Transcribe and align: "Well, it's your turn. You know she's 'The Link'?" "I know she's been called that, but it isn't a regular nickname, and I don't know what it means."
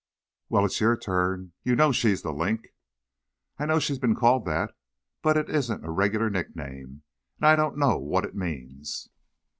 "Well, 0.49 0.65
it's 0.65 0.81
your 0.81 0.97
turn. 0.97 1.51
You 1.61 1.75
know 1.75 1.91
she's 1.91 2.23
'The 2.23 2.33
Link'?" 2.33 2.69
"I 3.59 3.67
know 3.67 3.77
she's 3.77 3.99
been 3.99 4.15
called 4.15 4.45
that, 4.45 4.71
but 5.21 5.37
it 5.37 5.47
isn't 5.47 5.85
a 5.85 5.91
regular 5.91 6.31
nickname, 6.31 7.03
and 7.37 7.45
I 7.45 7.55
don't 7.55 7.77
know 7.77 7.99
what 7.99 8.25
it 8.25 8.33
means." 8.33 9.09